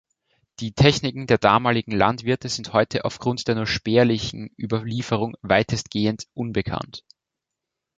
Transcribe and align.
Die 0.61 0.71
Techniken 0.73 1.27
der 1.27 1.37
damaligen 1.37 1.91
Landwirte 1.91 2.49
sind 2.49 2.73
heute 2.73 3.05
aufgrund 3.05 3.47
der 3.47 3.53
nur 3.53 3.67
spärlichen 3.67 4.49
Überlieferung 4.57 5.35
weitestgehend 5.43 6.25
unbekannt. 6.33 7.05